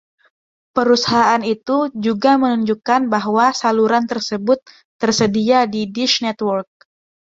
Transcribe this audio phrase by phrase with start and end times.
[0.75, 4.59] Perusahaan itu juga menunjukkan bahwa saluran tersebut
[5.01, 6.69] tersedia di Dish Network.